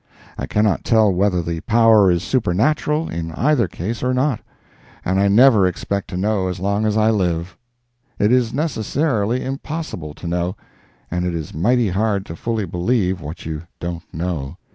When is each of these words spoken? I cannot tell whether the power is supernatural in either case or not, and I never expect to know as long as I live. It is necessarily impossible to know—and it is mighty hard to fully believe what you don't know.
I 0.35 0.47
cannot 0.47 0.83
tell 0.83 1.13
whether 1.13 1.43
the 1.43 1.59
power 1.61 2.09
is 2.09 2.23
supernatural 2.23 3.07
in 3.07 3.31
either 3.33 3.67
case 3.67 4.01
or 4.01 4.15
not, 4.15 4.39
and 5.05 5.19
I 5.19 5.27
never 5.27 5.67
expect 5.67 6.09
to 6.09 6.17
know 6.17 6.47
as 6.47 6.59
long 6.59 6.87
as 6.87 6.97
I 6.97 7.11
live. 7.11 7.55
It 8.17 8.31
is 8.31 8.51
necessarily 8.51 9.45
impossible 9.45 10.15
to 10.15 10.27
know—and 10.27 11.23
it 11.27 11.35
is 11.35 11.53
mighty 11.53 11.89
hard 11.89 12.25
to 12.25 12.35
fully 12.35 12.65
believe 12.65 13.21
what 13.21 13.45
you 13.45 13.61
don't 13.79 14.01
know. 14.11 14.57